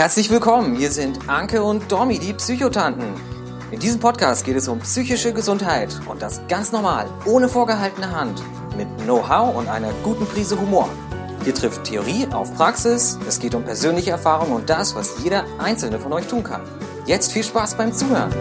[0.00, 3.12] Herzlich willkommen, hier sind Anke und Domi, die Psychotanten.
[3.70, 8.42] In diesem Podcast geht es um psychische Gesundheit und das ganz normal, ohne vorgehaltene Hand,
[8.78, 10.88] mit Know-how und einer guten Prise Humor.
[11.44, 15.98] Hier trifft Theorie auf Praxis, es geht um persönliche Erfahrung und das, was jeder einzelne
[15.98, 16.62] von euch tun kann.
[17.04, 18.32] Jetzt viel Spaß beim Zuhören.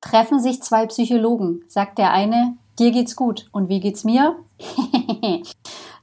[0.00, 4.36] Treffen sich zwei Psychologen, sagt der eine, dir geht's gut und wie geht's mir?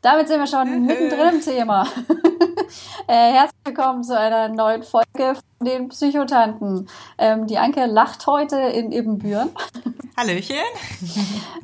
[0.05, 1.81] Damit sind wir schon mittendrin im Thema.
[3.07, 6.87] äh, herzlich willkommen zu einer neuen Folge von den Psychotanten.
[7.17, 9.49] Ähm, die Anke lacht heute in Ibbenbüren.
[10.17, 10.55] Hallöchen.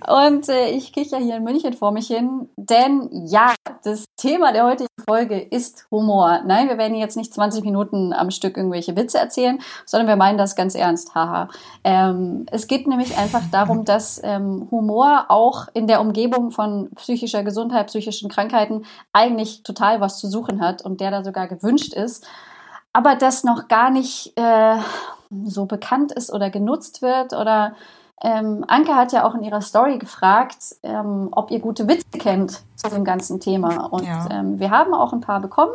[0.07, 4.65] Und äh, ich kicher hier in München vor mich hin, denn ja, das Thema der
[4.65, 6.41] heutigen Folge ist Humor.
[6.45, 10.37] Nein, wir werden jetzt nicht 20 Minuten am Stück irgendwelche Witze erzählen, sondern wir meinen
[10.37, 11.15] das ganz ernst.
[11.15, 11.47] Haha.
[11.85, 17.43] Ähm, es geht nämlich einfach darum, dass ähm, Humor auch in der Umgebung von psychischer
[17.43, 22.27] Gesundheit, psychischen Krankheiten eigentlich total was zu suchen hat und der da sogar gewünscht ist,
[22.91, 24.75] aber das noch gar nicht äh,
[25.45, 27.75] so bekannt ist oder genutzt wird oder
[28.23, 32.61] ähm, Anke hat ja auch in ihrer Story gefragt, ähm, ob ihr gute Witze kennt
[32.75, 33.85] zu dem ganzen Thema.
[33.85, 34.27] Und ja.
[34.29, 35.73] ähm, wir haben auch ein paar bekommen.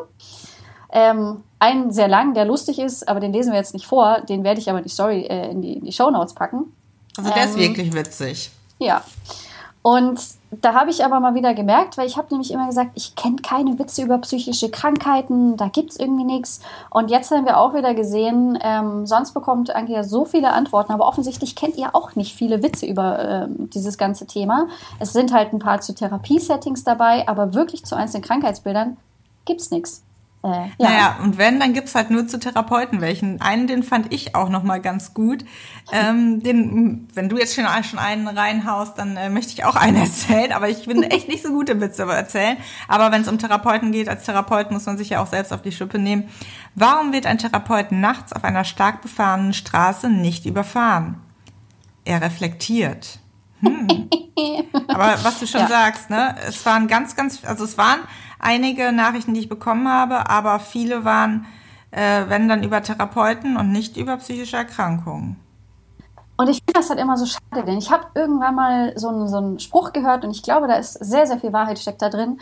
[0.92, 4.20] Ähm, einen sehr lang, der lustig ist, aber den lesen wir jetzt nicht vor.
[4.20, 6.72] Den werde ich aber in die Story, äh, in, die, in die Show Notes packen.
[7.18, 8.50] Also der ist ähm, wirklich witzig.
[8.78, 9.02] Ja.
[9.82, 10.20] Und
[10.60, 13.36] da habe ich aber mal wieder gemerkt, weil ich habe nämlich immer gesagt, ich kenne
[13.36, 16.60] keine Witze über psychische Krankheiten, da gibt es irgendwie nichts.
[16.90, 20.92] Und jetzt haben wir auch wieder gesehen, ähm, sonst bekommt Anke ja so viele Antworten,
[20.92, 24.68] aber offensichtlich kennt ihr auch nicht viele Witze über ähm, dieses ganze Thema.
[25.00, 28.96] Es sind halt ein paar zu Therapiesettings dabei, aber wirklich zu einzelnen Krankheitsbildern
[29.44, 30.05] gibt es nichts.
[30.46, 30.70] Äh, ja.
[30.78, 33.40] Naja, und wenn, dann gibt's halt nur zu Therapeuten welchen.
[33.40, 35.44] Einen, den fand ich auch nochmal ganz gut.
[35.92, 39.96] Ähm, den, wenn du jetzt schon, schon einen reinhaust, dann äh, möchte ich auch einen
[40.02, 40.52] erzählen.
[40.52, 42.56] Aber ich bin echt nicht so gute Witze erzählen.
[42.86, 45.62] Aber wenn es um Therapeuten geht, als Therapeut muss man sich ja auch selbst auf
[45.62, 46.28] die Schippe nehmen.
[46.76, 51.16] Warum wird ein Therapeut nachts auf einer stark befahrenen Straße nicht überfahren?
[52.04, 53.18] Er reflektiert.
[53.60, 53.88] Hm.
[54.88, 55.68] Aber was du schon ja.
[55.68, 56.36] sagst, ne?
[56.46, 58.00] Es waren ganz, ganz, also es waren
[58.38, 61.46] einige Nachrichten, die ich bekommen habe, aber viele waren,
[61.90, 65.36] äh, wenn dann über Therapeuten und nicht über psychische Erkrankungen.
[66.36, 69.28] Und ich finde das halt immer so schade, denn ich habe irgendwann mal so einen,
[69.28, 72.10] so einen Spruch gehört und ich glaube, da ist sehr, sehr viel Wahrheit steckt da
[72.10, 72.38] drin.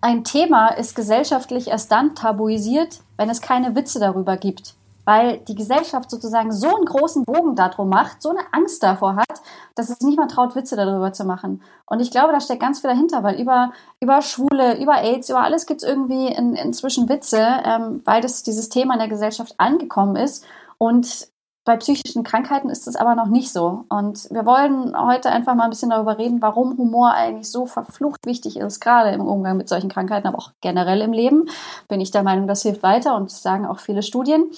[0.00, 5.54] Ein Thema ist gesellschaftlich erst dann tabuisiert, wenn es keine Witze darüber gibt weil die
[5.54, 9.42] Gesellschaft sozusagen so einen großen Bogen darum macht, so eine Angst davor hat,
[9.74, 11.62] dass es nicht mal traut, Witze darüber zu machen.
[11.86, 15.42] Und ich glaube, da steckt ganz viel dahinter, weil über, über Schwule, über AIDS, über
[15.42, 19.54] alles gibt es irgendwie in, inzwischen Witze, ähm, weil das dieses Thema in der Gesellschaft
[19.58, 20.44] angekommen ist.
[20.78, 21.32] Und
[21.64, 23.84] bei psychischen Krankheiten ist es aber noch nicht so.
[23.88, 28.26] Und wir wollen heute einfach mal ein bisschen darüber reden, warum Humor eigentlich so verflucht
[28.26, 31.48] wichtig ist, gerade im Umgang mit solchen Krankheiten, aber auch generell im Leben.
[31.86, 34.50] Bin ich der Meinung, das hilft weiter und sagen auch viele Studien.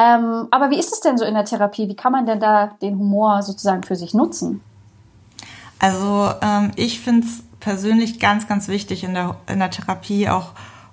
[0.00, 1.88] Ähm, aber wie ist es denn so in der Therapie?
[1.88, 4.62] Wie kann man denn da den Humor sozusagen für sich nutzen?
[5.78, 10.52] Also ähm, ich finde es persönlich ganz, ganz wichtig in der, in der Therapie auch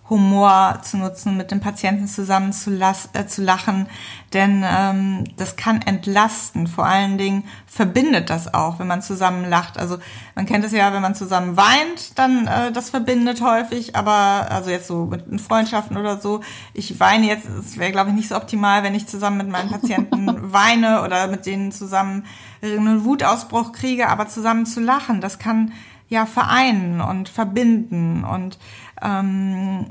[0.09, 3.87] Humor zu nutzen, mit dem Patienten zusammen zu, las äh, zu lachen,
[4.33, 6.67] denn ähm, das kann entlasten.
[6.67, 9.77] Vor allen Dingen verbindet das auch, wenn man zusammen lacht.
[9.77, 9.97] Also
[10.35, 13.95] man kennt es ja, wenn man zusammen weint, dann äh, das verbindet häufig.
[13.95, 16.41] Aber also jetzt so mit Freundschaften oder so,
[16.73, 19.69] ich weine jetzt, es wäre glaube ich nicht so optimal, wenn ich zusammen mit meinen
[19.69, 22.25] Patienten weine oder mit denen zusammen
[22.61, 25.73] einen Wutausbruch kriege, aber zusammen zu lachen, das kann
[26.09, 28.57] ja vereinen und verbinden und
[29.01, 29.85] ähm,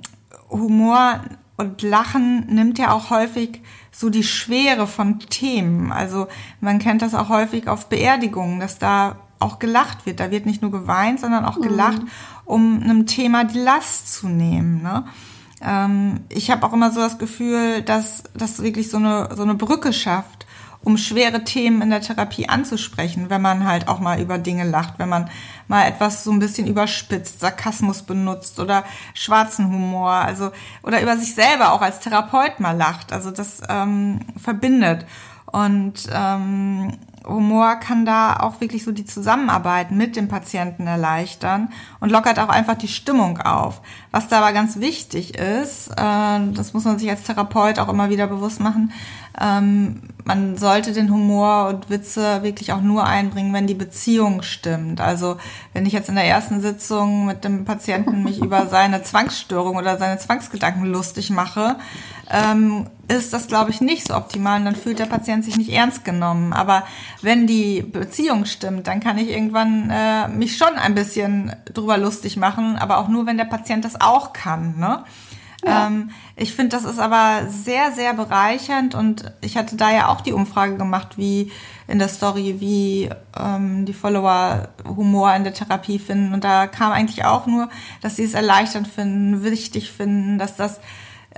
[0.50, 1.20] Humor
[1.56, 5.90] und Lachen nimmt ja auch häufig so die Schwere von Themen.
[5.90, 6.28] Also
[6.60, 10.20] man kennt das auch häufig auf Beerdigungen, dass da auch gelacht wird.
[10.20, 12.08] Da wird nicht nur geweint, sondern auch gelacht, mhm.
[12.44, 14.82] um einem Thema die Last zu nehmen.
[14.82, 15.04] Ne?
[15.62, 19.54] Ähm, ich habe auch immer so das Gefühl, dass das wirklich so eine, so eine
[19.54, 20.46] Brücke schafft
[20.86, 25.00] um schwere Themen in der Therapie anzusprechen, wenn man halt auch mal über Dinge lacht,
[25.00, 25.28] wenn man
[25.68, 28.84] mal etwas so ein bisschen überspitzt, Sarkasmus benutzt oder
[29.14, 30.50] schwarzen Humor, also
[30.82, 33.12] oder über sich selber auch als Therapeut mal lacht.
[33.12, 35.06] Also das ähm, verbindet.
[35.46, 41.70] Und ähm, Humor kann da auch wirklich so die Zusammenarbeit mit dem Patienten erleichtern
[42.00, 43.80] und lockert auch einfach die Stimmung auf.
[44.10, 48.10] Was da aber ganz wichtig ist, äh, das muss man sich als Therapeut auch immer
[48.10, 48.92] wieder bewusst machen,
[49.40, 55.00] ähm, man sollte den Humor und Witze wirklich auch nur einbringen, wenn die Beziehung stimmt.
[55.00, 55.36] Also
[55.72, 59.98] wenn ich jetzt in der ersten Sitzung mit dem Patienten mich über seine Zwangsstörung oder
[59.98, 61.76] seine Zwangsgedanken lustig mache,
[62.30, 65.70] ähm, ist das, glaube ich, nicht so optimal und dann fühlt der Patient sich nicht
[65.72, 66.52] ernst genommen.
[66.52, 66.84] Aber
[67.22, 72.36] wenn die Beziehung stimmt, dann kann ich irgendwann äh, mich schon ein bisschen drüber lustig
[72.36, 74.78] machen, aber auch nur, wenn der Patient das auch kann.
[74.78, 75.04] Ne?
[75.64, 75.86] Ja.
[75.86, 80.20] Ähm, ich finde, das ist aber sehr, sehr bereichernd und ich hatte da ja auch
[80.20, 81.50] die Umfrage gemacht, wie
[81.88, 86.34] in der Story, wie ähm, die Follower Humor in der Therapie finden.
[86.34, 87.68] Und da kam eigentlich auch nur,
[88.00, 90.80] dass sie es erleichternd finden, wichtig finden, dass das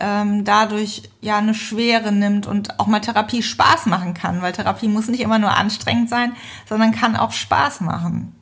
[0.00, 4.89] ähm, dadurch ja eine Schwere nimmt und auch mal Therapie Spaß machen kann, weil Therapie
[4.89, 6.35] muss nicht immer nur anstrengend sein,
[6.69, 8.35] sondern kann auch Spaß machen.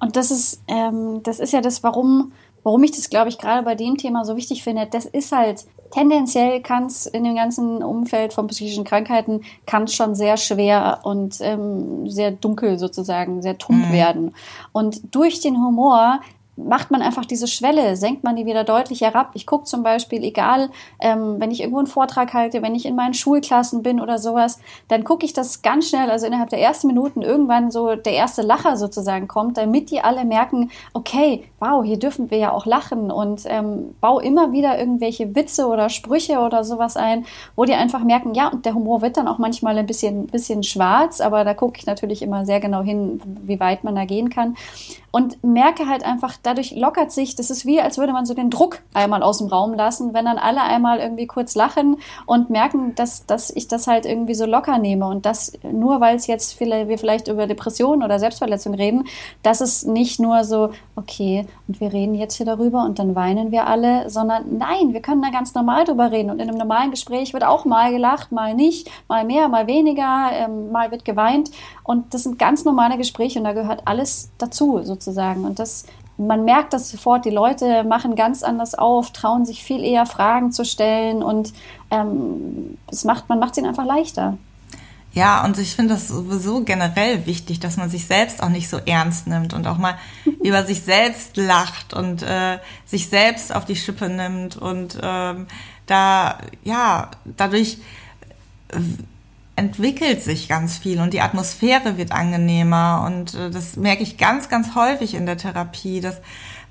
[0.00, 2.32] Und das ist, ähm, das ist ja das, warum,
[2.62, 4.86] warum ich das, glaube ich, gerade bei dem Thema so wichtig finde.
[4.90, 9.94] Das ist halt, tendenziell kann es in dem ganzen Umfeld von psychischen Krankheiten, kann es
[9.94, 13.92] schon sehr schwer und ähm, sehr dunkel sozusagen, sehr tump mhm.
[13.92, 14.34] werden.
[14.72, 16.20] Und durch den Humor
[16.64, 19.30] macht man einfach diese Schwelle, senkt man die wieder deutlich herab.
[19.34, 20.70] Ich gucke zum Beispiel, egal,
[21.00, 24.58] ähm, wenn ich irgendwo einen Vortrag halte, wenn ich in meinen Schulklassen bin oder sowas,
[24.88, 28.42] dann gucke ich das ganz schnell, also innerhalb der ersten Minuten irgendwann so der erste
[28.42, 33.10] Lacher sozusagen kommt, damit die alle merken, okay, wow, hier dürfen wir ja auch lachen
[33.10, 37.26] und ähm, bau immer wieder irgendwelche Witze oder Sprüche oder sowas ein,
[37.56, 40.62] wo die einfach merken, ja, und der Humor wird dann auch manchmal ein bisschen, bisschen
[40.62, 44.30] schwarz, aber da gucke ich natürlich immer sehr genau hin, wie weit man da gehen
[44.30, 44.56] kann
[45.12, 48.50] und merke halt einfach, dadurch lockert sich, das ist wie, als würde man so den
[48.50, 52.94] Druck einmal aus dem Raum lassen, wenn dann alle einmal irgendwie kurz lachen und merken,
[52.96, 55.06] dass, dass ich das halt irgendwie so locker nehme.
[55.06, 59.04] Und das nur, weil es jetzt vielleicht, wir vielleicht über Depressionen oder Selbstverletzung reden,
[59.44, 63.52] dass es nicht nur so, okay, und wir reden jetzt hier darüber und dann weinen
[63.52, 66.30] wir alle, sondern nein, wir können da ganz normal drüber reden.
[66.30, 70.30] Und in einem normalen Gespräch wird auch mal gelacht, mal nicht, mal mehr, mal weniger,
[70.32, 71.50] ähm, mal wird geweint.
[71.84, 75.44] Und das sind ganz normale Gespräche und da gehört alles dazu, sozusagen.
[75.44, 75.84] Und das,
[76.26, 80.52] man merkt das sofort, die Leute machen ganz anders auf, trauen sich viel eher Fragen
[80.52, 81.52] zu stellen und
[81.90, 84.36] ähm, es macht, man macht es ihnen einfach leichter.
[85.12, 88.78] Ja, und ich finde das sowieso generell wichtig, dass man sich selbst auch nicht so
[88.78, 89.96] ernst nimmt und auch mal
[90.44, 95.46] über sich selbst lacht und äh, sich selbst auf die Schippe nimmt und ähm,
[95.86, 97.78] da, ja, dadurch
[99.60, 104.48] entwickelt sich ganz viel und die Atmosphäre wird angenehmer und äh, das merke ich ganz,
[104.48, 106.22] ganz häufig in der Therapie, dass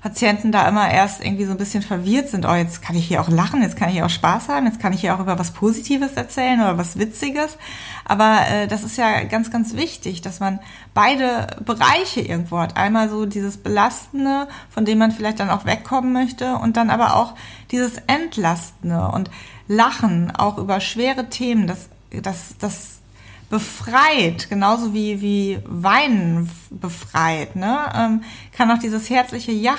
[0.02, 2.46] Patienten da immer erst irgendwie so ein bisschen verwirrt sind.
[2.46, 4.80] Oh, jetzt kann ich hier auch lachen, jetzt kann ich hier auch Spaß haben, jetzt
[4.80, 7.58] kann ich hier auch über was Positives erzählen oder was Witziges.
[8.06, 10.58] Aber äh, das ist ja ganz, ganz wichtig, dass man
[10.94, 12.76] beide Bereiche irgendwo hat.
[12.76, 17.14] Einmal so dieses Belastende, von dem man vielleicht dann auch wegkommen möchte und dann aber
[17.14, 17.34] auch
[17.70, 19.30] dieses Entlastende und
[19.68, 21.66] Lachen auch über schwere Themen.
[21.66, 21.90] Das
[22.22, 23.00] das, das
[23.50, 27.80] befreit, genauso wie, wie Weinen befreit, ne?
[27.94, 28.22] Ähm,
[28.56, 29.74] kann auch dieses herzliche ja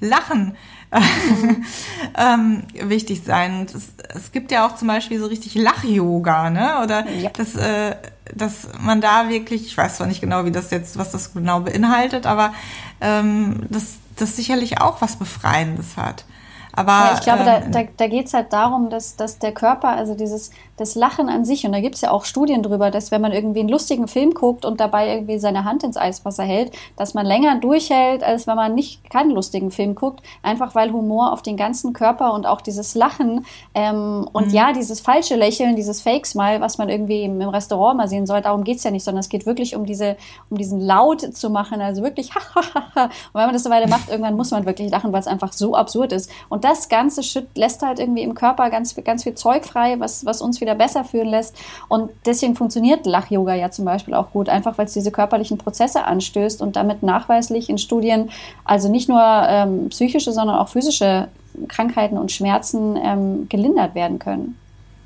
[0.00, 0.56] Lachen
[2.18, 3.60] ähm, wichtig sein.
[3.60, 6.80] Und es, es gibt ja auch zum Beispiel so richtig Lach-Yoga, ne?
[6.82, 7.30] Oder ja.
[7.30, 7.96] dass, äh,
[8.34, 11.60] dass man da wirklich, ich weiß zwar nicht genau, wie das jetzt, was das genau
[11.60, 12.52] beinhaltet, aber
[13.00, 16.24] ähm, dass das sicherlich auch was Befreiendes hat.
[16.72, 19.52] Aber ja, ich glaube, ähm, da, da, da geht es halt darum, dass, dass der
[19.52, 20.50] Körper, also dieses
[20.80, 23.32] das Lachen an sich, und da gibt es ja auch Studien drüber, dass wenn man
[23.32, 27.26] irgendwie einen lustigen Film guckt und dabei irgendwie seine Hand ins Eiswasser hält, dass man
[27.26, 31.56] länger durchhält, als wenn man nicht keinen lustigen Film guckt, einfach weil Humor auf den
[31.56, 33.44] ganzen Körper und auch dieses Lachen
[33.74, 34.54] ähm, und mhm.
[34.54, 38.64] ja, dieses falsche Lächeln, dieses Fake-Smile, was man irgendwie im, Restaurant mal sehen soll, darum
[38.64, 40.16] geht es ja nicht, sondern es geht wirklich um diese,
[40.50, 44.36] um diesen Laut zu machen, also wirklich und wenn man das so weiter macht, irgendwann
[44.36, 46.30] muss man wirklich lachen, weil es einfach so absurd ist.
[46.48, 47.22] Und das Ganze
[47.54, 50.78] lässt halt irgendwie im Körper ganz, ganz viel Zeug frei, was, was uns wieder wieder
[50.78, 51.56] besser fühlen lässt.
[51.88, 56.04] Und deswegen funktioniert Lach-Yoga ja zum Beispiel auch gut, einfach weil es diese körperlichen Prozesse
[56.04, 58.30] anstößt und damit nachweislich in Studien,
[58.64, 61.28] also nicht nur ähm, psychische, sondern auch physische
[61.68, 64.56] Krankheiten und Schmerzen ähm, gelindert werden können.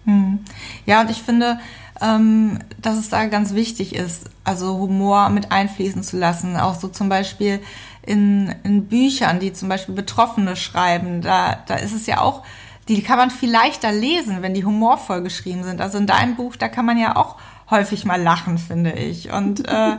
[0.05, 0.41] Hm.
[0.85, 1.59] Ja, und ich finde,
[2.01, 6.57] ähm, dass es da ganz wichtig ist, also Humor mit einfließen zu lassen.
[6.57, 7.61] Auch so zum Beispiel
[8.03, 11.23] in, in Büchern, die zum Beispiel Betroffene schreiben.
[11.23, 12.43] Da, da ist es ja auch
[12.89, 15.81] die kann man viel leichter lesen, wenn die humorvoll geschrieben sind.
[15.81, 17.37] Also in deinem Buch, da kann man ja auch
[17.71, 19.33] häufig mal lachen, finde ich.
[19.33, 19.97] Und äh, äh,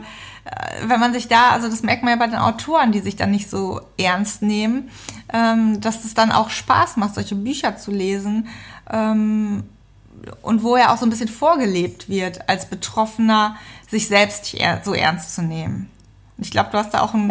[0.86, 3.30] wenn man sich da, also das merkt man ja bei den Autoren, die sich dann
[3.30, 4.90] nicht so ernst nehmen,
[5.32, 8.48] ähm, dass es dann auch Spaß macht, solche Bücher zu lesen.
[8.90, 9.64] Ähm,
[10.42, 13.56] und wo ja auch so ein bisschen vorgelebt wird, als Betroffener
[13.88, 15.88] sich selbst so ernst zu nehmen.
[16.38, 17.28] Ich glaube, du hast da auch ein,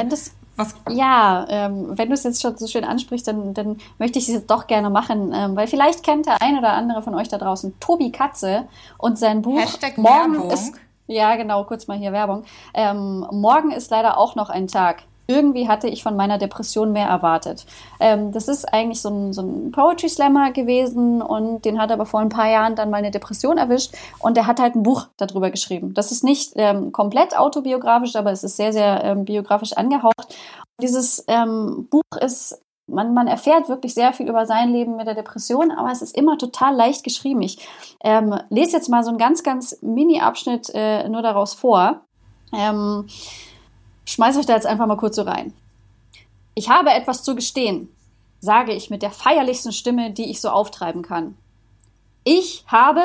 [0.56, 0.76] was?
[0.90, 4.34] Ja, ähm, wenn du es jetzt schon so schön ansprichst, dann, dann möchte ich es
[4.34, 7.38] jetzt doch gerne machen, ähm, weil vielleicht kennt der ein oder andere von euch da
[7.38, 10.52] draußen Tobi Katze und sein Buch Hashtag Morgen Werbung.
[10.52, 10.74] ist
[11.08, 12.44] ja genau kurz mal hier Werbung.
[12.74, 17.08] Ähm, morgen ist leider auch noch ein Tag irgendwie hatte ich von meiner Depression mehr
[17.08, 17.66] erwartet.
[18.00, 22.06] Ähm, das ist eigentlich so ein, so ein Poetry Slammer gewesen und den hat aber
[22.06, 25.08] vor ein paar Jahren dann mal eine Depression erwischt und der hat halt ein Buch
[25.18, 25.94] darüber geschrieben.
[25.94, 30.36] Das ist nicht ähm, komplett autobiografisch, aber es ist sehr, sehr ähm, biografisch angehaucht.
[30.82, 35.16] Dieses ähm, Buch ist man, man erfährt wirklich sehr viel über sein Leben mit der
[35.16, 37.42] Depression, aber es ist immer total leicht geschrieben.
[37.42, 37.68] Ich
[38.04, 42.02] ähm, lese jetzt mal so einen ganz, ganz Mini-Abschnitt äh, nur daraus vor.
[42.54, 43.08] Ähm,
[44.06, 45.54] schmeiß euch da jetzt einfach mal kurz so rein.
[46.54, 47.90] Ich habe etwas zu gestehen,
[48.40, 51.38] sage ich mit der feierlichsten Stimme, die ich so auftreiben kann.
[52.24, 53.02] Ich habe,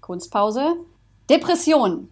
[0.00, 0.76] Kunstpause,
[1.28, 2.08] Depression.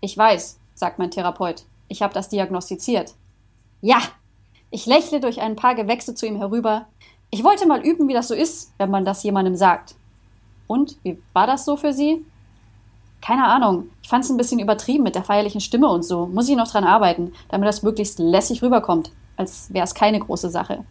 [0.00, 1.64] Ich weiß, sagt mein Therapeut.
[1.88, 3.14] Ich habe das diagnostiziert.
[3.80, 4.00] Ja,
[4.70, 6.86] ich lächle durch ein paar Gewächse zu ihm herüber.
[7.30, 9.94] Ich wollte mal üben, wie das so ist, wenn man das jemandem sagt.
[10.66, 12.24] Und wie war das so für Sie?
[13.26, 16.26] Keine Ahnung, ich fand es ein bisschen übertrieben mit der feierlichen Stimme und so.
[16.26, 20.48] Muss ich noch dran arbeiten, damit das möglichst lässig rüberkommt, als wäre es keine große
[20.48, 20.84] Sache.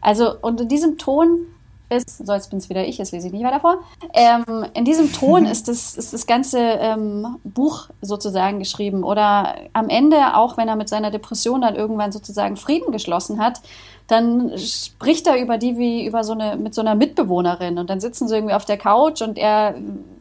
[0.00, 1.46] Also, und in diesem Ton
[1.88, 3.78] ist, so jetzt bin es wieder ich, jetzt lese ich nicht weiter vor.
[4.12, 9.02] Ähm, in diesem Ton ist das, ist das ganze ähm, Buch sozusagen geschrieben.
[9.02, 13.62] Oder am Ende, auch wenn er mit seiner Depression dann irgendwann sozusagen Frieden geschlossen hat,
[14.06, 17.78] dann spricht er über die wie über so eine, mit so einer Mitbewohnerin.
[17.78, 19.74] Und dann sitzen sie irgendwie auf der Couch und er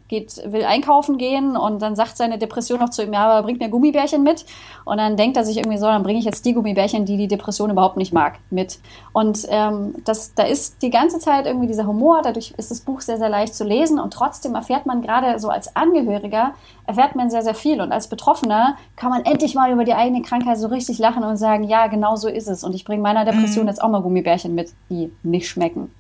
[0.10, 3.60] geht, will einkaufen gehen und dann sagt seine Depression noch zu ihm, ja, aber bringt
[3.60, 4.44] mir Gummibärchen mit.
[4.84, 7.28] Und dann denkt er sich irgendwie so, dann bringe ich jetzt die Gummibärchen, die die
[7.28, 8.80] Depression überhaupt nicht mag, mit.
[9.14, 13.02] Und ähm, das, da ist die ganze Zeit irgendwie dieser Humor, dadurch ist das Buch
[13.02, 16.56] sehr, sehr leicht zu lesen und trotzdem erfährt man gerade so als Angehöriger,
[16.88, 17.80] erfährt man sehr, sehr viel.
[17.80, 21.38] Und als Betroffener kann man endlich mal über die eigene Krankheit so richtig lachen und
[21.38, 22.64] sagen, ja, genau so ist es.
[22.64, 23.70] Und ich bringe meiner Depression mhm.
[23.70, 25.92] jetzt auch mal Gummibärchen mit, die nicht schmecken.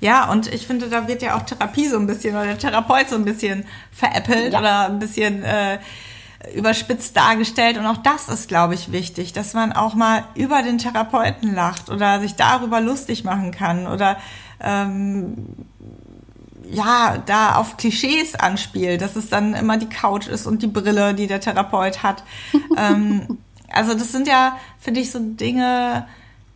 [0.00, 3.08] Ja, und ich finde, da wird ja auch Therapie so ein bisschen oder der Therapeut
[3.08, 4.58] so ein bisschen veräppelt ja.
[4.58, 5.78] oder ein bisschen äh,
[6.54, 7.76] überspitzt dargestellt.
[7.78, 11.90] Und auch das ist, glaube ich, wichtig, dass man auch mal über den Therapeuten lacht
[11.90, 14.16] oder sich darüber lustig machen kann oder
[14.60, 15.34] ähm,
[16.70, 21.14] ja, da auf Klischees anspielt, dass es dann immer die Couch ist und die Brille,
[21.14, 22.22] die der Therapeut hat.
[22.76, 23.38] ähm,
[23.72, 26.06] also das sind ja, finde ich, so Dinge,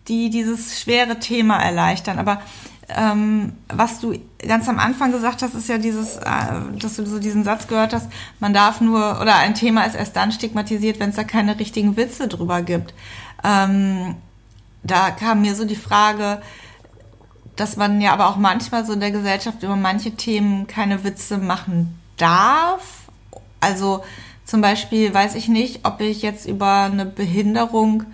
[0.08, 2.18] die dieses schwere Thema erleichtern.
[2.18, 2.40] Aber
[2.88, 6.22] ähm, was du ganz am Anfang gesagt hast, ist ja dieses, äh,
[6.78, 8.08] dass du so diesen Satz gehört hast,
[8.40, 11.96] man darf nur, oder ein Thema ist erst dann stigmatisiert, wenn es da keine richtigen
[11.96, 12.94] Witze drüber gibt.
[13.42, 14.16] Ähm,
[14.82, 16.42] da kam mir so die Frage,
[17.56, 21.38] dass man ja aber auch manchmal so in der Gesellschaft über manche Themen keine Witze
[21.38, 23.08] machen darf.
[23.60, 24.04] Also
[24.44, 28.04] zum Beispiel weiß ich nicht, ob ich jetzt über eine Behinderung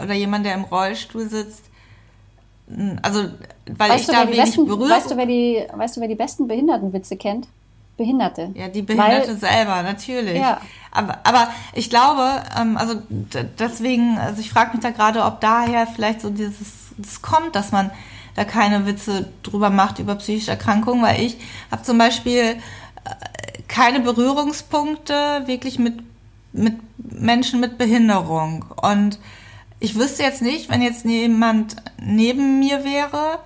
[0.00, 1.62] oder jemand, der im Rollstuhl sitzt,
[3.02, 3.30] also
[3.76, 4.90] weil weißt ich du, da wenig besten, Berührung...
[4.90, 7.48] Weißt du, wer die, weißt du, wer die besten Behindertenwitze kennt?
[7.96, 8.52] Behinderte.
[8.54, 10.38] Ja, die Behinderte weil, selber, natürlich.
[10.38, 10.60] Ja.
[10.92, 12.94] Aber, aber ich glaube, ähm, also
[13.58, 17.72] deswegen, also ich frage mich da gerade, ob daher vielleicht so dieses das kommt, dass
[17.72, 17.90] man
[18.34, 21.36] da keine Witze drüber macht über psychische Erkrankungen, weil ich
[21.70, 22.56] habe zum Beispiel äh,
[23.68, 26.00] keine Berührungspunkte wirklich mit,
[26.52, 28.64] mit Menschen mit Behinderung.
[28.82, 29.18] Und
[29.80, 33.38] ich wüsste jetzt nicht, wenn jetzt jemand neben mir wäre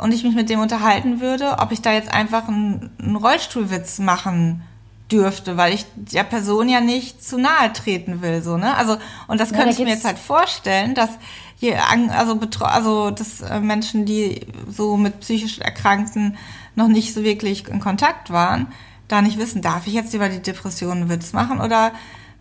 [0.00, 3.98] und ich mich mit dem unterhalten würde, ob ich da jetzt einfach einen, einen Rollstuhlwitz
[3.98, 4.62] machen
[5.10, 8.76] dürfte, weil ich der Person ja nicht zu nahe treten will, so, ne?
[8.76, 11.10] Also, und das ja, könnte da ich mir jetzt halt vorstellen, dass
[11.58, 11.78] hier,
[12.16, 16.36] also, also, dass äh, Menschen, die so mit psychisch Erkrankten
[16.74, 18.68] noch nicht so wirklich in Kontakt waren,
[19.08, 21.92] da nicht wissen, darf ich jetzt über die Depressionen Witz machen oder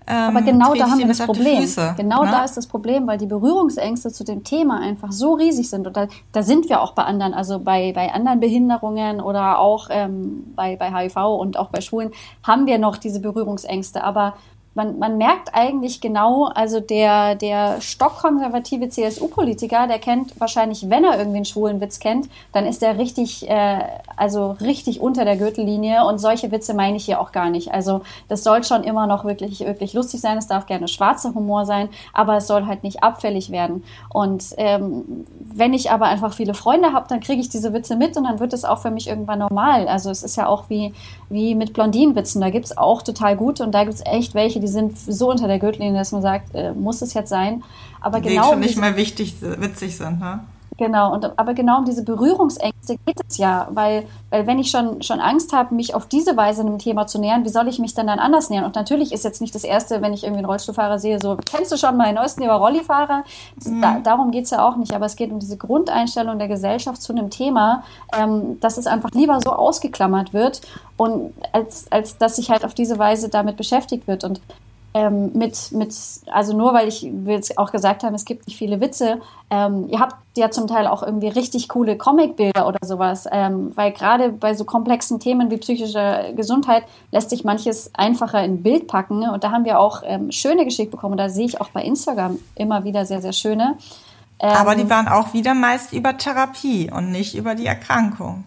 [0.10, 1.62] aber ähm, genau da haben wir das Problem.
[1.62, 2.32] Füße, genau ne?
[2.32, 5.86] da ist das Problem, weil die Berührungsängste zu dem Thema einfach so riesig sind.
[5.86, 9.88] Und da, da sind wir auch bei anderen, also bei, bei anderen Behinderungen oder auch
[9.92, 12.12] ähm, bei, bei HIV und auch bei Schulen
[12.44, 14.04] haben wir noch diese Berührungsängste.
[14.04, 14.34] Aber
[14.80, 21.18] man, man merkt eigentlich genau, also der, der stockkonservative CSU-Politiker, der kennt wahrscheinlich, wenn er
[21.18, 23.80] irgendwie einen schwulen Witz kennt, dann ist er richtig, äh,
[24.16, 27.74] also richtig unter der Gürtellinie und solche Witze meine ich hier auch gar nicht.
[27.74, 31.66] Also das soll schon immer noch wirklich, wirklich lustig sein, es darf gerne schwarzer Humor
[31.66, 33.84] sein, aber es soll halt nicht abfällig werden.
[34.08, 38.16] Und ähm, wenn ich aber einfach viele Freunde habe, dann kriege ich diese Witze mit
[38.16, 39.90] und dann wird es auch für mich irgendwann normal.
[39.90, 40.94] Also es ist ja auch wie,
[41.30, 44.62] wie mit Blondinenwitzen, da gibt es auch total gute und da gibt es echt welche,
[44.62, 47.64] die sind so unter der Gürtellinie, dass man sagt, äh, muss es jetzt sein.
[48.02, 50.40] Aber die genau schon nicht mehr wichtig, witzig sind, ne?
[50.80, 55.02] Genau, und, aber genau um diese Berührungsängste geht es ja, weil, weil wenn ich schon,
[55.04, 57.96] schon Angst habe, mich auf diese Weise einem Thema zu nähern, wie soll ich mich
[57.96, 58.64] denn dann anders nähern?
[58.64, 61.74] Und natürlich ist jetzt nicht das Erste, wenn ich irgendwie einen Rollstuhlfahrer sehe, so, kennst
[61.74, 63.26] du schon meinen neuesten über Rollifahrer?
[63.66, 63.82] Mhm.
[63.82, 67.02] Da, darum geht es ja auch nicht, aber es geht um diese Grundeinstellung der Gesellschaft
[67.02, 67.84] zu einem Thema,
[68.18, 70.62] ähm, dass es einfach lieber so ausgeklammert wird
[70.96, 74.24] und als, als dass sich halt auf diese Weise damit beschäftigt wird.
[74.24, 74.40] Und
[75.00, 75.96] ähm, mit, mit,
[76.32, 79.22] also nur weil ich will es auch gesagt haben, es gibt nicht viele Witze.
[79.50, 83.94] Ähm, ihr habt ja zum Teil auch irgendwie richtig coole Comicbilder oder sowas, ähm, weil
[83.94, 89.20] gerade bei so komplexen Themen wie psychische Gesundheit lässt sich manches einfacher in Bild packen.
[89.20, 89.32] Ne?
[89.32, 91.13] Und da haben wir auch ähm, schöne geschickt bekommen.
[91.13, 93.77] Und da sehe ich auch bei Instagram immer wieder sehr, sehr schöne.
[94.39, 98.44] Aber die ähm, waren auch wieder meist über Therapie und nicht über die Erkrankung.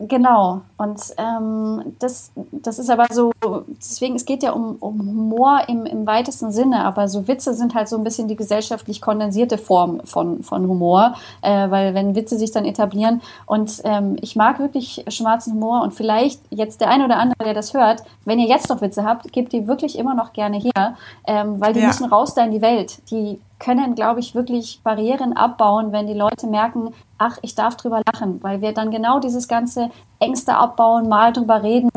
[0.00, 0.60] Genau.
[0.76, 3.32] Und ähm, das, das ist aber so,
[3.68, 7.74] deswegen, es geht ja um, um Humor im, im weitesten Sinne, aber so Witze sind
[7.74, 12.38] halt so ein bisschen die gesellschaftlich kondensierte Form von, von Humor, äh, weil wenn Witze
[12.38, 17.04] sich dann etablieren und ähm, ich mag wirklich schwarzen Humor und vielleicht jetzt der eine
[17.04, 20.14] oder andere, der das hört, wenn ihr jetzt noch Witze habt, gebt die wirklich immer
[20.14, 21.88] noch gerne her, ähm, weil die ja.
[21.88, 23.02] müssen raus da in die Welt.
[23.10, 28.02] Die können, glaube ich, wirklich Barrieren abbauen, wenn die Leute merken, ach, ich darf drüber
[28.12, 31.90] lachen, weil wir dann genau dieses ganze Ängste abbauen, mal drüber reden.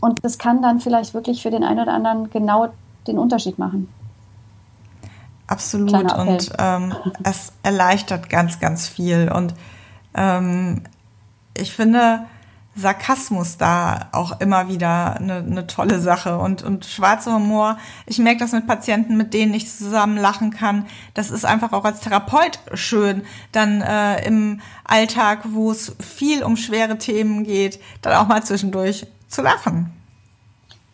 [0.00, 2.68] Und das kann dann vielleicht wirklich für den einen oder anderen genau
[3.06, 3.88] den Unterschied machen.
[5.46, 6.12] Absolut.
[6.12, 9.30] Und ähm, es erleichtert ganz, ganz viel.
[9.32, 9.54] Und
[10.14, 10.82] ähm,
[11.56, 12.26] ich finde,
[12.76, 17.78] Sarkasmus da auch immer wieder eine, eine tolle Sache und, und schwarzer Humor.
[18.04, 20.86] Ich merke das mit Patienten, mit denen ich zusammen lachen kann.
[21.14, 26.56] Das ist einfach auch als Therapeut schön, dann äh, im Alltag, wo es viel um
[26.56, 29.92] schwere Themen geht, dann auch mal zwischendurch zu lachen.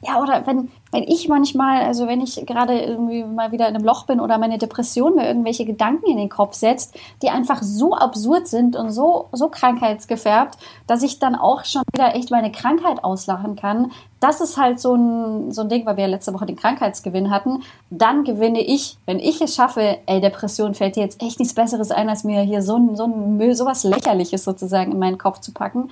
[0.00, 3.84] Ja, oder wenn, wenn ich manchmal, also wenn ich gerade irgendwie mal wieder in einem
[3.84, 7.94] Loch bin oder meine Depression mir irgendwelche Gedanken in den Kopf setzt, die einfach so
[7.94, 13.02] absurd sind und so, so krankheitsgefärbt, dass ich dann auch schon wieder echt meine Krankheit
[13.02, 13.90] auslachen kann.
[14.20, 17.30] Das ist halt so ein, so ein Ding, weil wir ja letzte Woche den Krankheitsgewinn
[17.30, 17.62] hatten.
[17.88, 21.90] Dann gewinne ich, wenn ich es schaffe, ey, Depression fällt dir jetzt echt nichts Besseres
[21.90, 25.40] ein, als mir hier so ein, so ein Müll, sowas Lächerliches sozusagen in meinen Kopf
[25.40, 25.90] zu packen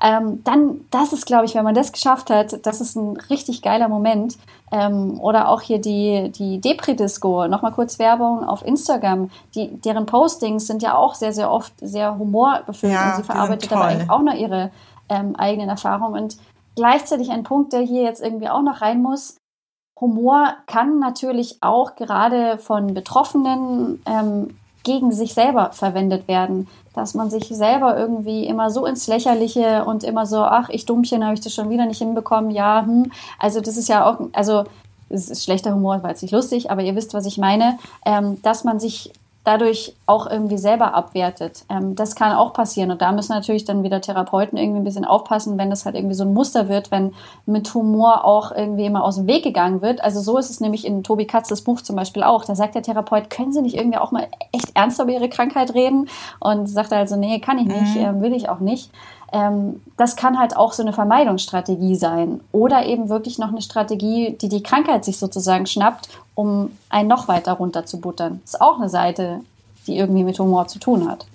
[0.00, 3.62] ähm, dann, das ist, glaube ich, wenn man das geschafft hat, das ist ein richtig
[3.62, 4.38] geiler Moment.
[4.70, 9.30] Ähm, oder auch hier die, die Depri-Disco, nochmal kurz Werbung auf Instagram.
[9.54, 13.72] Die, deren Postings sind ja auch sehr, sehr oft sehr humorbefüllt ja, und sie verarbeitet
[13.72, 14.70] aber eigentlich auch noch ihre
[15.08, 16.22] ähm, eigenen Erfahrungen.
[16.22, 16.36] Und
[16.76, 19.36] gleichzeitig ein Punkt, der hier jetzt irgendwie auch noch rein muss.
[20.00, 24.56] Humor kann natürlich auch gerade von Betroffenen ähm,
[24.88, 26.66] gegen sich selber verwendet werden.
[26.94, 31.22] Dass man sich selber irgendwie immer so ins Lächerliche und immer so, ach, ich Dummchen,
[31.22, 33.12] habe ich das schon wieder nicht hinbekommen, ja, hm.
[33.38, 34.64] Also das ist ja auch, also
[35.10, 38.40] es ist schlechter Humor, weil es nicht lustig, aber ihr wisst, was ich meine, ähm,
[38.42, 39.12] dass man sich
[39.48, 41.64] dadurch auch irgendwie selber abwertet.
[41.70, 42.90] Ähm, das kann auch passieren.
[42.90, 46.14] Und da müssen natürlich dann wieder Therapeuten irgendwie ein bisschen aufpassen, wenn das halt irgendwie
[46.14, 47.14] so ein Muster wird, wenn
[47.46, 50.04] mit Humor auch irgendwie immer aus dem Weg gegangen wird.
[50.04, 52.44] Also so ist es nämlich in Tobi Katzes Buch zum Beispiel auch.
[52.44, 55.72] Da sagt der Therapeut, können Sie nicht irgendwie auch mal echt ernst über Ihre Krankheit
[55.72, 56.10] reden?
[56.40, 58.18] Und sagt also, nee, kann ich nicht, mhm.
[58.18, 58.90] äh, will ich auch nicht.
[59.32, 62.40] Ähm, das kann halt auch so eine Vermeidungsstrategie sein.
[62.52, 67.28] Oder eben wirklich noch eine Strategie, die die Krankheit sich sozusagen schnappt, um einen noch
[67.28, 68.40] weiter runter zu buttern.
[68.44, 69.40] Ist auch eine Seite,
[69.86, 71.26] die irgendwie mit Humor zu tun hat.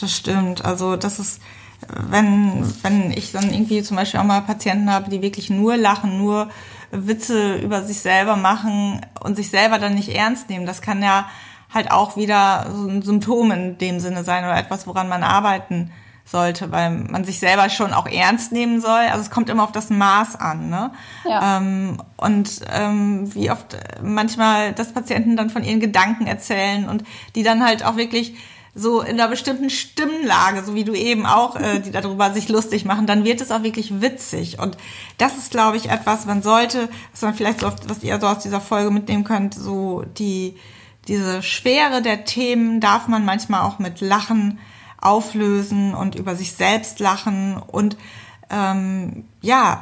[0.00, 0.64] Das stimmt.
[0.64, 1.40] Also das ist,
[1.88, 6.18] wenn, wenn ich dann irgendwie zum Beispiel auch mal Patienten habe, die wirklich nur lachen,
[6.18, 6.48] nur
[6.90, 11.26] Witze über sich selber machen und sich selber dann nicht ernst nehmen, das kann ja
[11.72, 15.92] halt auch wieder so ein Symptom in dem Sinne sein oder etwas, woran man arbeiten
[16.26, 18.90] sollte, weil man sich selber schon auch ernst nehmen soll.
[18.90, 20.68] Also es kommt immer auf das Maß an.
[20.68, 20.90] Ne?
[21.24, 21.58] Ja.
[21.58, 27.04] Ähm, und ähm, wie oft manchmal das Patienten dann von ihren Gedanken erzählen und
[27.36, 28.34] die dann halt auch wirklich
[28.74, 32.84] so in einer bestimmten Stimmlage, so wie du eben auch, äh, die darüber sich lustig
[32.84, 34.58] machen, dann wird es auch wirklich witzig.
[34.58, 34.76] Und
[35.16, 38.26] das ist, glaube ich, etwas, man sollte, was man vielleicht so, oft, was ihr so
[38.26, 40.56] aus dieser Folge mitnehmen könnt, so die,
[41.08, 44.58] diese Schwere der Themen darf man manchmal auch mit Lachen
[45.00, 47.96] auflösen und über sich selbst lachen und
[48.50, 49.80] ähm, ja,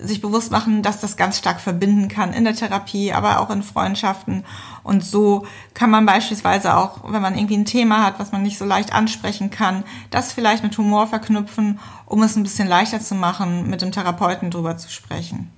[0.00, 3.62] sich bewusst machen, dass das ganz stark verbinden kann in der Therapie, aber auch in
[3.62, 4.44] Freundschaften.
[4.82, 8.58] Und so kann man beispielsweise auch, wenn man irgendwie ein Thema hat, was man nicht
[8.58, 13.14] so leicht ansprechen kann, das vielleicht mit Humor verknüpfen, um es ein bisschen leichter zu
[13.14, 15.50] machen, mit dem Therapeuten drüber zu sprechen.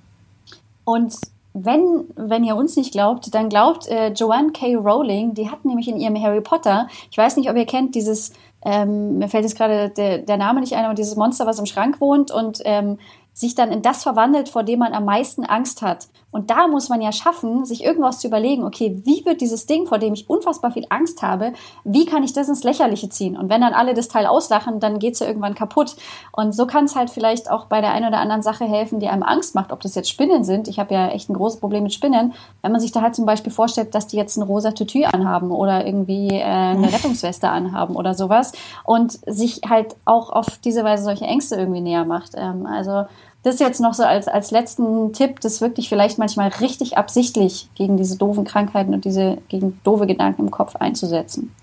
[0.83, 1.15] Und
[1.53, 4.75] wenn, wenn ihr uns nicht glaubt, dann glaubt äh, Joanne K.
[4.75, 8.33] Rowling, die hat nämlich in ihrem Harry Potter, ich weiß nicht, ob ihr kennt, dieses
[8.65, 11.67] ähm, mir fällt jetzt gerade der, der Name nicht ein, aber dieses Monster, was im
[11.67, 12.97] Schrank wohnt und ähm,
[13.31, 16.07] sich dann in das verwandelt, vor dem man am meisten Angst hat.
[16.35, 19.87] Und da muss man ja schaffen, sich irgendwas zu überlegen, okay, wie wird dieses Ding,
[19.87, 21.53] vor dem ich unfassbar viel Angst habe,
[21.85, 23.37] wie kann ich das ins Lächerliche ziehen?
[23.37, 25.95] Und wenn dann alle das Teil auslachen, dann geht's ja irgendwann kaputt.
[26.33, 29.07] Und so kann es halt vielleicht auch bei der einen oder anderen Sache helfen, die
[29.07, 30.67] einem Angst macht, ob das jetzt Spinnen sind.
[30.67, 32.33] Ich habe ja echt ein großes Problem mit Spinnen.
[32.61, 35.51] Wenn man sich da halt zum Beispiel vorstellt, dass die jetzt ein rosa Tütü anhaben
[35.51, 38.51] oder irgendwie äh, eine Rettungsweste anhaben oder sowas
[38.83, 42.31] und sich halt auch auf diese Weise solche Ängste irgendwie näher macht.
[42.35, 43.05] Ähm, also
[43.45, 47.95] das jetzt noch so als, als letzten Tipp, das wirklich vielleicht manchmal richtig absichtlich gegen
[47.95, 51.53] diese doofen Krankheiten und diese gegen doofe Gedanken im Kopf einzusetzen.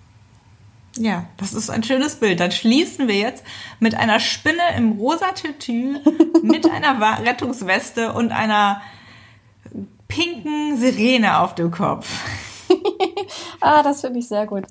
[0.97, 2.38] Ja, das ist ein schönes Bild.
[2.38, 3.42] Dann schließen wir jetzt
[3.81, 5.99] mit einer Spinne im rosa Tütü,
[6.42, 8.81] mit einer Rettungsweste und einer
[10.07, 12.07] pinken Sirene auf dem Kopf.
[13.61, 14.65] ah, das finde ich sehr gut.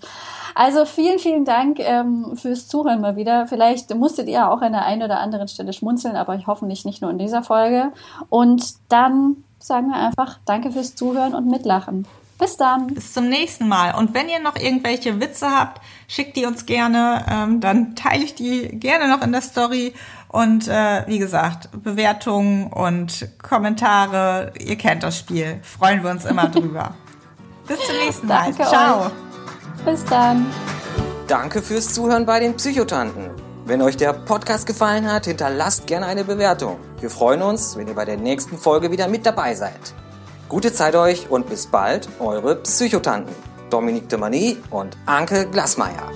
[0.56, 3.48] Also vielen, vielen Dank ähm, fürs Zuhören mal wieder.
[3.48, 7.02] Vielleicht musstet ihr auch an der einen oder anderen Stelle schmunzeln, aber ich hoffentlich nicht
[7.02, 7.92] nur in dieser Folge.
[8.30, 12.06] Und dann sagen wir einfach Danke fürs Zuhören und Mitlachen.
[12.42, 12.88] Bis dann.
[12.88, 13.94] Bis zum nächsten Mal.
[13.94, 17.24] Und wenn ihr noch irgendwelche Witze habt, schickt die uns gerne.
[17.30, 19.94] Ähm, dann teile ich die gerne noch in der Story.
[20.28, 25.60] Und äh, wie gesagt, Bewertungen und Kommentare, ihr kennt das Spiel.
[25.62, 26.96] Freuen wir uns immer drüber.
[27.68, 28.46] Bis zum nächsten Mal.
[28.46, 29.06] Danke Ciao.
[29.06, 29.86] Euch.
[29.86, 30.46] Bis dann.
[31.28, 33.30] Danke fürs Zuhören bei den Psychotanten.
[33.66, 36.78] Wenn euch der Podcast gefallen hat, hinterlasst gerne eine Bewertung.
[37.00, 39.94] Wir freuen uns, wenn ihr bei der nächsten Folge wieder mit dabei seid.
[40.50, 43.34] Gute Zeit euch und bis bald, eure Psychotanten.
[43.70, 46.12] Dominique de Mani und Anke Glasmeier.